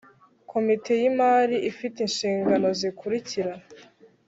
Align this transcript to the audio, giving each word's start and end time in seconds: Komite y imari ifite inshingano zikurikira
Komite 0.51 0.91
y 1.01 1.03
imari 1.11 1.57
ifite 1.71 1.97
inshingano 2.05 2.67
zikurikira 2.79 3.51